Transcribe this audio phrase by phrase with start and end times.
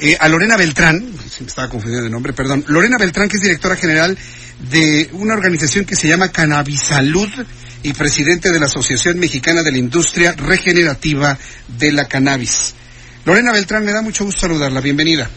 [0.00, 2.64] Eh, a Lorena Beltrán, se me estaba confundiendo de nombre, perdón.
[2.66, 4.18] Lorena Beltrán, que es directora general
[4.70, 7.28] de una organización que se llama Cannabisalud
[7.82, 11.38] y presidente de la Asociación Mexicana de la Industria Regenerativa
[11.78, 12.74] de la Cannabis.
[13.24, 14.80] Lorena Beltrán, me da mucho gusto saludarla.
[14.80, 15.30] Bienvenida.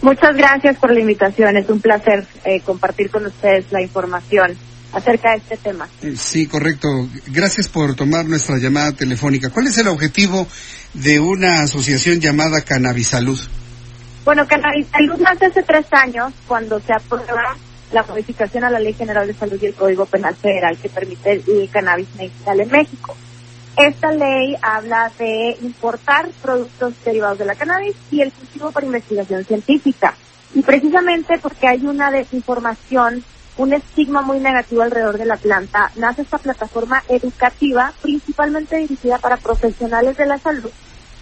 [0.00, 1.56] Muchas gracias por la invitación.
[1.56, 4.56] Es un placer eh, compartir con ustedes la información
[4.92, 5.88] acerca de este tema.
[6.02, 6.88] Eh, Sí, correcto.
[7.26, 9.50] Gracias por tomar nuestra llamada telefónica.
[9.50, 10.46] ¿Cuál es el objetivo
[10.94, 13.40] de una asociación llamada Cannabisalud?
[14.28, 17.56] Bueno, Cannabisalud nace hace tres años cuando se aprueba
[17.92, 21.32] la modificación a la Ley General de Salud y el Código Penal Federal que permite
[21.32, 23.16] el cannabis medicinal en México.
[23.78, 29.46] Esta ley habla de importar productos derivados de la cannabis y el cultivo para investigación
[29.46, 30.14] científica.
[30.54, 33.24] Y precisamente porque hay una desinformación,
[33.56, 39.38] un estigma muy negativo alrededor de la planta, nace esta plataforma educativa principalmente dirigida para
[39.38, 40.70] profesionales de la salud,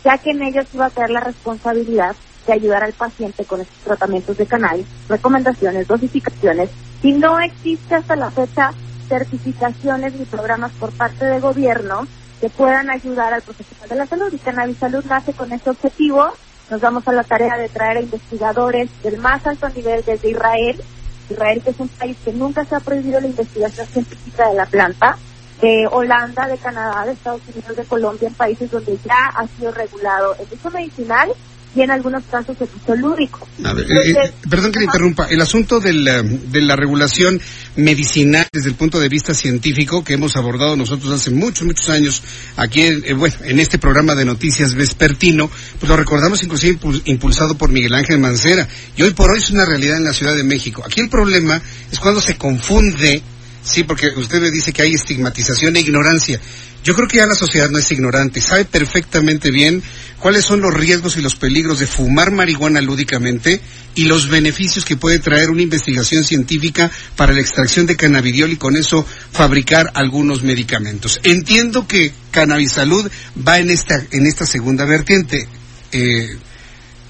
[0.02, 3.78] ya que en ellos iba a caer la responsabilidad de ayudar al paciente con estos
[3.78, 6.70] tratamientos de cannabis, recomendaciones, dosificaciones,
[7.02, 8.72] y no existe hasta la fecha
[9.08, 12.06] certificaciones ni programas por parte del gobierno
[12.40, 14.32] que puedan ayudar al profesional de la salud.
[14.32, 16.26] Y Cannabis Salud nace con este objetivo.
[16.70, 20.82] Nos damos a la tarea de traer a investigadores del más alto nivel desde Israel,
[21.30, 24.66] Israel que es un país que nunca se ha prohibido la investigación científica de la
[24.66, 25.16] planta,
[25.60, 29.70] de Holanda, de Canadá, de Estados Unidos, de Colombia, en países donde ya ha sido
[29.72, 31.32] regulado el uso medicinal
[31.76, 33.46] y en algunos casos el uso lúdico.
[33.64, 35.26] A ver, eh, eh, perdón que le interrumpa.
[35.26, 37.40] El asunto de la, de la regulación
[37.76, 42.22] medicinal desde el punto de vista científico que hemos abordado nosotros hace muchos, muchos años
[42.56, 47.02] aquí, en, eh, bueno, en este programa de noticias vespertino, pues lo recordamos inclusive impul-
[47.04, 48.66] impulsado por Miguel Ángel Mancera.
[48.96, 50.82] Y hoy por hoy es una realidad en la Ciudad de México.
[50.84, 51.60] Aquí el problema
[51.92, 53.22] es cuando se confunde,
[53.66, 56.40] sí, porque usted me dice que hay estigmatización e ignorancia.
[56.84, 59.82] Yo creo que ya la sociedad no es ignorante, sabe perfectamente bien
[60.20, 63.60] cuáles son los riesgos y los peligros de fumar marihuana lúdicamente
[63.96, 68.56] y los beneficios que puede traer una investigación científica para la extracción de cannabidiol y
[68.56, 71.18] con eso fabricar algunos medicamentos.
[71.24, 73.10] Entiendo que Cannabisalud
[73.46, 75.48] va en esta en esta segunda vertiente.
[75.90, 76.36] Eh,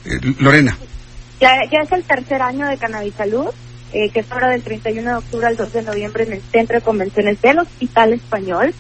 [0.06, 0.78] eh, Lorena.
[1.40, 3.48] Ya, ya es el tercer año de Cannabis Salud,
[3.92, 6.76] eh, que es ahora del 31 de octubre al 2 de noviembre en el Centro
[6.78, 8.74] de Convenciones del Hospital Español.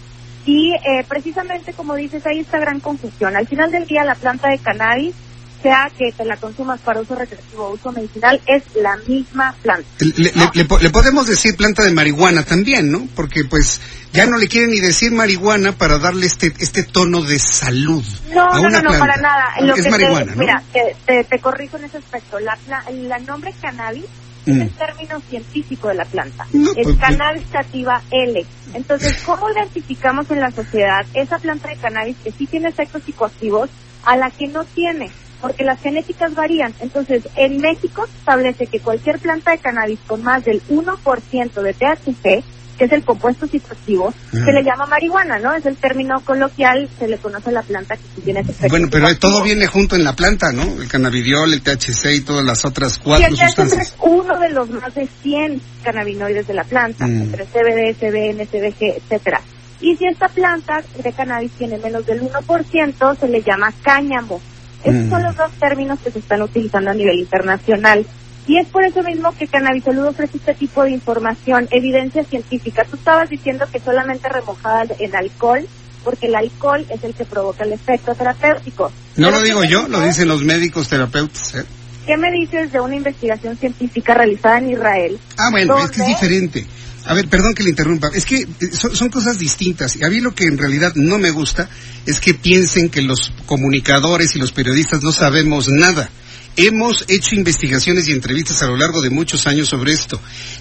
[0.44, 3.36] Y eh, precisamente como dices, hay esta gran confusión.
[3.36, 5.14] Al final del día, la planta de cannabis,
[5.62, 9.88] sea que te la consumas para uso recreativo o uso medicinal, es la misma planta.
[9.98, 13.08] Le, le- le po- le podemos decir planta de marihuana también, ¿no?
[13.16, 13.80] Porque pues
[14.12, 18.48] ya no le quieren ni decir marihuana para darle este este tono de salud No,
[18.52, 19.44] a no, una no, no, para nada.
[19.62, 20.36] Lo es que marihuana, te, ¿no?
[20.36, 22.38] Mira, te, te, te corrijo en ese aspecto.
[22.38, 22.56] La,
[22.88, 24.04] el nombre cannabis
[24.46, 24.60] Mm.
[24.60, 26.46] es el término científico de la planta.
[26.52, 28.46] No, es pues, cannabis sativa L.
[28.74, 33.70] Entonces, ¿cómo identificamos en la sociedad esa planta de cannabis que sí tiene efectos psicoactivos
[34.04, 35.10] a la que no tiene?
[35.40, 36.74] Porque las genéticas varían.
[36.80, 41.74] Entonces, en México se establece que cualquier planta de cannabis con más del 1% de
[41.74, 42.44] THC,
[42.78, 44.44] que es el compuesto psicoactivo, Ajá.
[44.44, 45.54] se le llama marihuana, ¿no?
[45.54, 48.88] Es el término coloquial, se le conoce a la planta que tiene ese efecto Bueno,
[48.90, 50.62] pero todo viene junto en la planta, ¿no?
[50.62, 53.82] El cannabidiol, el THC y todas las otras Y cuatro el THC sustancias.
[53.88, 57.22] es uno de los más de 100 cannabinoides de la planta, Mm.
[57.22, 59.40] entre CBD, CBN, CBG, etcétera.
[59.80, 64.40] Y si esta planta de cannabis tiene menos del 1%, se le llama cáñamo.
[64.84, 65.10] Esos Mm.
[65.10, 68.06] son los dos términos que se están utilizando a nivel internacional.
[68.46, 72.84] Y es por eso mismo que Cannabisalud ofrece este tipo de información, evidencia científica.
[72.88, 75.66] Tú estabas diciendo que solamente remojada en alcohol,
[76.04, 78.92] porque el alcohol es el que provoca el efecto terapéutico.
[79.16, 81.56] No Pero lo digo ¿qué me yo, lo dicen los médicos terapeutas.
[81.56, 81.64] ¿eh?
[82.06, 85.18] ¿Qué me dices de una investigación científica realizada en Israel?
[85.36, 86.64] Ah, bueno, es que es diferente.
[87.06, 88.10] A ver, perdón que le interrumpa.
[88.14, 89.96] Es que eh, son, son cosas distintas.
[89.96, 91.68] Y a mí lo que en realidad no me gusta
[92.04, 96.08] es que piensen que los comunicadores y los periodistas no sabemos nada.
[96.56, 100.18] Hemos hecho investigaciones y entrevistas a lo largo de muchos años sobre esto.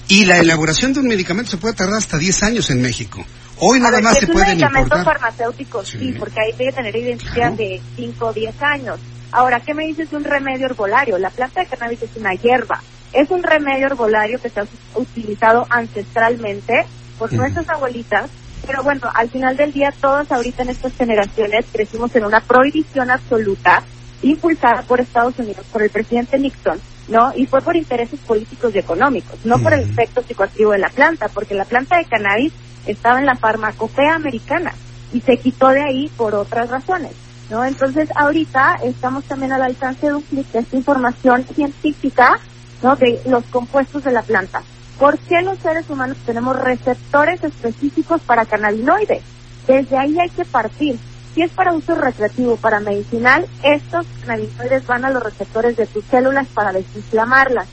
[0.10, 3.26] Y la elaboración de un medicamento se puede tardar hasta 10 años en México.
[3.60, 5.06] Hoy nada ver, más se es un pueden medicamento importar.
[5.22, 5.98] farmacéutico, sí.
[6.00, 6.16] Sí.
[6.20, 7.56] porque ahí debe tener identidad Claro.
[7.56, 9.00] de 5 o 10 años.
[9.32, 11.18] Ahora, ¿qué me dices de un remedio herbolario?
[11.18, 12.82] La planta de cannabis es una hierba.
[13.14, 16.86] Es un remedio herbolario que se ha utilizado ancestralmente
[17.18, 17.38] por Ujú.
[17.38, 18.30] nuestras abuelitas
[18.68, 23.12] Pero bueno, al final del día todos ahorita en estas generaciones crecimos en una prohibición
[23.12, 23.84] absoluta
[24.31, 27.31] impulsada por Estados Unidos, por el presidente Nixon, ¿no?
[27.36, 31.30] Y fue por intereses políticos y económicos, no por el efecto psicoactivo de la planta,
[31.33, 32.54] porque la planta de cannabis
[32.88, 34.74] estaba en la farmacopea americana
[35.13, 37.13] y se quitó de ahí por otras razones,
[37.50, 37.63] ¿no?
[37.63, 42.39] Entonces ahorita estamos también al alcance de un clic de esta información científica,
[42.81, 42.95] ¿no?
[42.95, 44.62] De los compuestos de la planta.
[45.00, 49.22] ¿Por qué los seres humanos tenemos receptores específicos para cannabinoides?
[49.68, 50.98] Desde ahí hay que partir.
[51.36, 56.06] Si es para uso recreativo, para medicinal, estos cannabinoides van a los receptores de tus
[56.06, 57.68] células para desinflamarlas.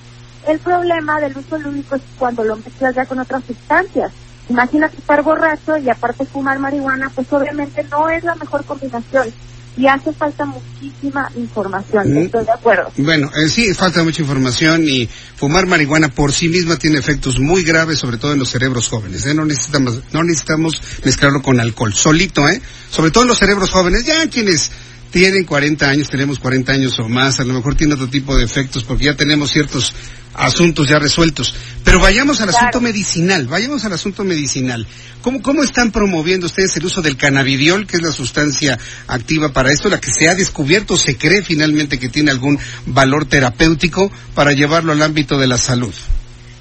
[0.49, 4.11] El problema del uso lúdico es cuando lo mezclas ya con otras sustancias.
[4.49, 9.33] Imagínate estar borracho y aparte fumar marihuana, pues obviamente no es la mejor combinación
[9.77, 12.91] y hace falta muchísima información, estoy de acuerdo.
[12.99, 17.65] Bueno, eh, sí, falta mucha información y fumar marihuana por sí misma tiene efectos muy
[17.65, 19.25] graves, sobre todo en los cerebros jóvenes.
[19.27, 19.35] ¿eh?
[19.35, 22.61] No, necesitamos, no necesitamos mezclarlo con alcohol, solito, ¿eh?
[22.91, 24.71] Sobre todo en los cerebros jóvenes, ya quienes
[25.13, 28.45] tienen 40 años, tenemos 40 años o más, a lo mejor tiene otro tipo de
[28.45, 29.95] efectos porque ya tenemos ciertos
[30.35, 31.55] asuntos ya resueltos.
[31.85, 34.87] Pero vayamos al asunto medicinal, vayamos al asunto medicinal.
[35.21, 39.71] ¿Cómo, ¿Cómo están promoviendo ustedes el uso del cannabidiol, que es la sustancia activa para
[39.71, 44.53] esto, la que se ha descubierto, se cree finalmente que tiene algún valor terapéutico para
[44.53, 45.95] llevarlo al ámbito de la salud?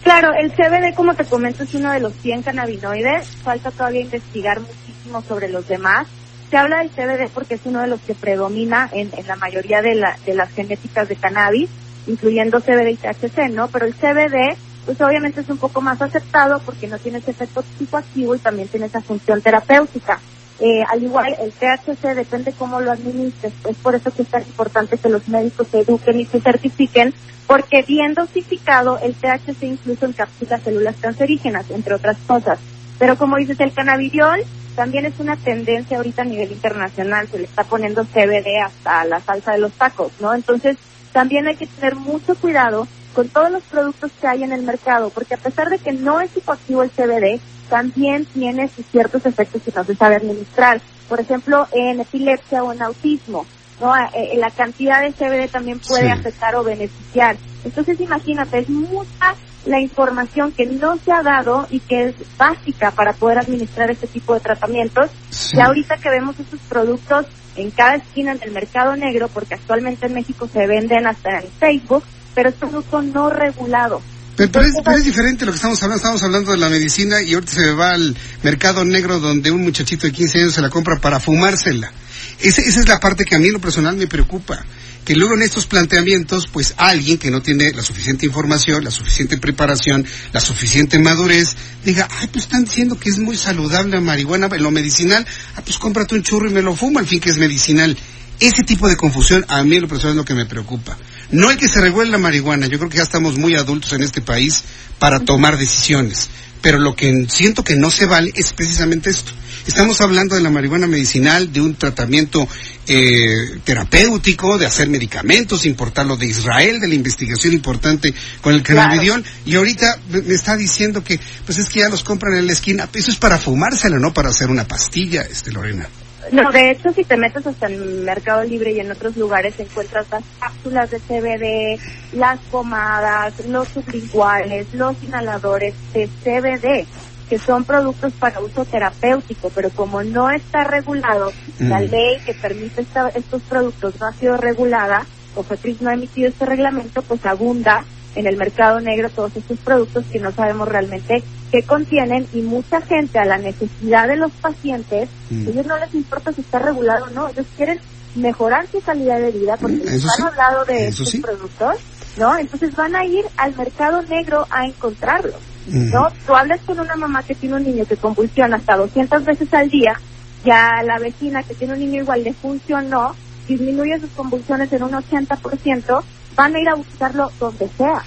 [0.04, 3.28] Claro, el CBD, como te comento, es uno de los 100 cannabinoides.
[3.44, 6.08] Falta todavía investigar muchísimo sobre los demás.
[6.52, 10.06] Se habla del CBD porque es uno de los que predomina en, la mayoría de,
[10.26, 11.70] de las genéticas de cannabis,
[12.08, 13.70] incluyendo CBD y THC, ¿no?
[13.70, 17.64] Pero el CBD, pues obviamente es un poco más aceptado porque no tiene ese efecto
[17.78, 20.20] psicoactivo y también tiene esa función terapéutica.
[20.60, 23.54] Eh, al igual, el THC depende cómo lo administres.
[23.70, 27.14] Es por eso que es tan importante que los médicos se eduquen y se certifiquen,
[27.48, 32.60] porque bien dosificado, el THC incluso encapsula células cancerígenas, entre otras cosas.
[33.00, 34.42] Pero como dices, el cannabidiol
[34.76, 39.22] también es una tendencia ahorita a nivel internacional, se le está poniendo CBD hasta la
[39.22, 40.34] salsa de los tacos, ¿no?
[40.34, 40.78] Entonces,
[41.12, 45.10] también hay que tener mucho cuidado con todos los productos que hay en el mercado,
[45.10, 49.72] porque a pesar de que no es psicoactivo el CBD, también tiene ciertos efectos que
[49.72, 50.82] no se sabe administrar.
[51.10, 53.46] Por ejemplo, en epilepsia o en autismo,
[53.82, 53.96] ¿no?
[53.96, 57.38] Eh, eh, la cantidad de CBD también puede afectar o beneficiar.
[57.66, 59.36] Entonces, imagínate, es mucha
[59.66, 64.08] la información que no se ha dado y que es básica para poder administrar este
[64.08, 65.10] tipo de tratamientos.
[65.54, 67.26] Y ahorita que vemos estos productos
[67.56, 72.04] en cada esquina del mercado negro, porque actualmente en México se venden hasta en Facebook,
[72.34, 74.02] pero es producto no regulado.
[74.38, 75.98] Pero, es, diferente lo que estamos hablando.
[75.98, 80.08] Estamos hablando de la medicina y ahorita se va al mercado negro donde un muchachito
[80.08, 81.92] de 15 años se la compra para fumársela.
[82.40, 84.66] Esa es la parte que a mí en lo personal me preocupa
[85.06, 89.38] que luego en estos planteamientos, pues alguien que no tiene la suficiente información, la suficiente
[89.38, 94.48] preparación, la suficiente madurez, diga, ay, pues están diciendo que es muy saludable la marihuana,
[94.48, 95.26] lo medicinal,
[95.56, 97.98] ah, pues cómprate un churro y me lo fumo, al fin que es medicinal.
[98.40, 100.98] Ese tipo de confusión a mí en lo personal es lo que me preocupa.
[101.32, 104.04] No hay que se regule la marihuana, yo creo que ya estamos muy adultos en
[104.04, 104.64] este país
[105.00, 106.30] para tomar decisiones,
[106.62, 109.32] pero lo que siento que no se vale es precisamente esto
[109.68, 112.48] Estamos hablando de la marihuana medicinal, de un tratamiento
[112.88, 119.24] eh, terapéutico, de hacer medicamentos, importarlo de Israel, de la investigación importante con el cannabidiol.
[119.46, 122.90] Y ahorita me está diciendo que, pues es que ya los compran en la esquina.
[122.94, 125.88] Eso es para fumárselo, no para hacer una pastilla, este Lorena.
[126.32, 130.06] No, de hecho, si te metes hasta en Mercado Libre y en otros lugares encuentras
[130.12, 131.80] las cápsulas de CBD,
[132.14, 136.88] las pomadas, los sublinguales, los inhaladores de CBD
[137.32, 141.84] que son productos para uso terapéutico, pero como no está regulado, la mm.
[141.86, 142.86] ley que permite
[143.16, 147.86] estos productos no ha sido regulada, o FEPRIS no ha emitido este reglamento, pues abunda
[148.16, 151.24] en el mercado negro todos estos productos que no sabemos realmente
[151.54, 155.48] qué contienen y mucha gente a la necesidad de los pacientes, mm.
[155.48, 157.80] ellos no les importa si está regulado o no, ellos quieren
[158.16, 161.78] mejorar su calidad de vida porque les han hablado de estos productos,
[162.18, 162.38] ¿no?
[162.38, 165.40] Entonces van a ir al mercado negro a encontrarlos.
[165.68, 166.10] ¿No?
[166.26, 169.70] Tú hablas con una mamá que tiene un niño que convulsiona hasta 200 veces al
[169.70, 170.00] día,
[170.44, 173.16] ya la vecina que tiene un niño igual le funcionó,
[173.48, 176.04] disminuye sus convulsiones en un 80%,
[176.36, 178.02] van a ir a buscarlo donde sea,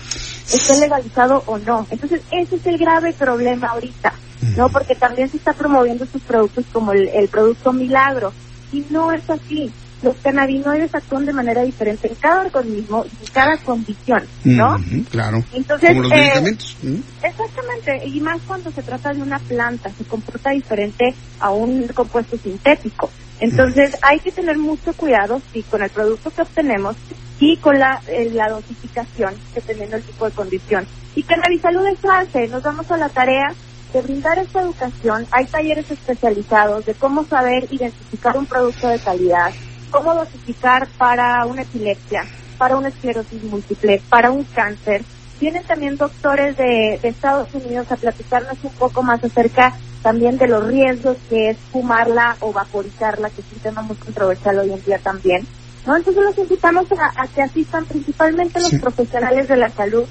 [0.53, 1.87] esté legalizado o no.
[1.91, 4.13] Entonces, ese es el grave problema ahorita,
[4.57, 4.69] ¿no?
[4.69, 8.33] Porque también se está promoviendo sus productos como el, el producto milagro,
[8.73, 9.73] y no es así
[10.05, 14.77] los cannabinoides actúan de manera diferente en cada organismo y en cada condición, ¿no?
[15.11, 15.43] claro.
[15.53, 16.77] Entonces, Como los eh, medicamentos.
[17.23, 22.37] Exactamente, y más cuando se trata de una planta, se comporta diferente a un compuesto
[22.37, 23.11] sintético.
[23.41, 26.97] Entonces, hay que tener mucho cuidado, sí, con el producto que obtenemos
[27.41, 30.87] y con la, eh, la dosificación, dependiendo del tipo de condición.
[31.17, 31.23] Y
[31.59, 33.49] Salud es fácil, nos vamos a la tarea
[33.93, 39.53] de brindar esta educación, hay talleres especializados de cómo saber identificar un producto de calidad,
[39.95, 42.27] cómo dosificar para una epilepsia,
[42.59, 45.05] para una esclerosis múltiple, para un cáncer.
[45.41, 49.73] Vienen también doctores de, Estados Unidos a platicarnos un poco más acerca
[50.03, 54.59] también de los riesgos que es fumarla o vaporizarla, que es un tema muy controversial
[54.59, 55.47] hoy en día también.
[55.87, 55.97] ¿no?
[55.97, 60.05] Entonces los invitamos a, que asistan principalmente los profesionales de la salud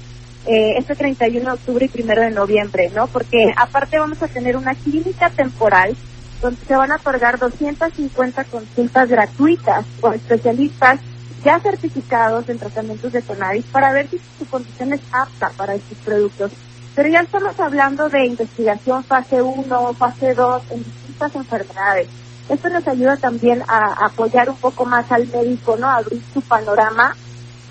[0.46, 3.06] eh, este 31 de octubre y 1 de noviembre, ¿no?
[3.06, 5.96] Porque aparte vamos a tener una clínica temporal
[6.52, 11.00] se van a otorgar 250 consultas gratuitas con especialistas
[11.44, 15.98] ya certificados en tratamientos de cannabis para ver si su condición es apta para estos
[15.98, 16.52] productos.
[16.94, 22.08] Pero ya estamos hablando de investigación fase 1, fase 2 en distintas enfermedades.
[22.48, 25.88] Esto nos ayuda también a apoyar un poco más al médico, ¿no?
[25.88, 27.14] A abrir su panorama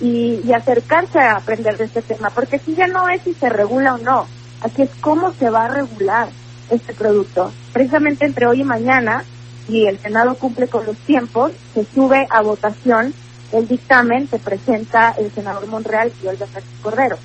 [0.01, 3.95] y, acercarse a aprender de este tema, porque si ya no es si se regula
[3.95, 4.27] o no,
[4.61, 6.29] aquí es cómo se va a regular
[6.69, 7.51] este producto.
[7.71, 9.23] Precisamente entre hoy y mañana,
[9.67, 13.13] y el Senado cumple con los tiempos, se sube a votación
[13.51, 17.17] el dictamen que presenta el senador Monreal y Olga Sánchez Cordero.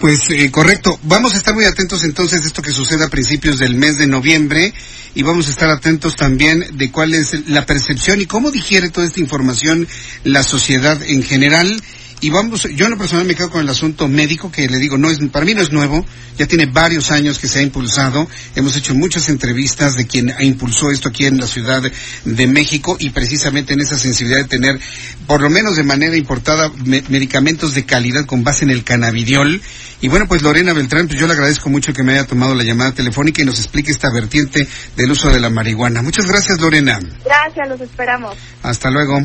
[0.00, 0.98] Pues eh, correcto.
[1.04, 4.06] Vamos a estar muy atentos entonces de esto que sucede a principios del mes de
[4.06, 4.74] noviembre
[5.14, 9.06] y vamos a estar atentos también de cuál es la percepción y cómo digiere toda
[9.06, 9.86] esta información
[10.24, 11.80] la sociedad en general
[12.20, 14.96] y vamos, yo en lo personal me quedo con el asunto médico, que le digo,
[14.96, 16.04] no es, para mí no es nuevo,
[16.38, 20.90] ya tiene varios años que se ha impulsado, hemos hecho muchas entrevistas de quien impulsó
[20.90, 21.82] esto aquí en la Ciudad
[22.24, 24.80] de México y precisamente en esa sensibilidad de tener,
[25.26, 26.70] por lo menos de manera importada,
[27.08, 29.60] medicamentos de calidad con base en el cannabidiol.
[30.00, 32.64] Y bueno, pues Lorena Beltrán, pues yo le agradezco mucho que me haya tomado la
[32.64, 36.02] llamada telefónica y nos explique esta vertiente del uso de la marihuana.
[36.02, 36.98] Muchas gracias, Lorena.
[37.24, 38.36] Gracias, los esperamos.
[38.62, 39.20] Hasta luego.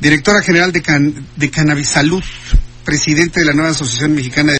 [0.00, 2.22] Directora general de, Can de Cannabis Salud,
[2.84, 4.58] presidente de la nueva Asociación Mexicana de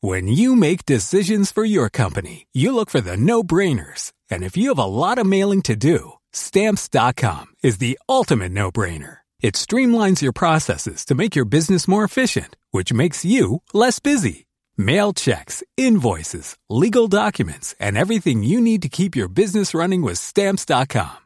[0.00, 4.12] When you make decisions for your company, you look for the no-brainers.
[4.30, 9.18] And if you have a lot of mailing to do, stamps.com is the ultimate no-brainer.
[9.40, 14.46] It streamlines your processes to make your business more efficient, which makes you less busy.
[14.76, 20.18] Mail checks, invoices, legal documents, and everything you need to keep your business running with
[20.18, 21.25] stamps.com.